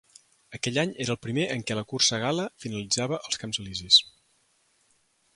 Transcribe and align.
Aquell 0.57 0.77
any 0.83 0.93
era 1.03 1.13
el 1.15 1.19
primer 1.25 1.43
en 1.55 1.59
què 1.71 1.75
la 1.79 1.83
cursa 1.91 2.19
gal·la 2.23 2.45
finalitzava 2.63 3.19
als 3.27 3.41
Camps 3.43 3.61
Elisis. 3.65 4.01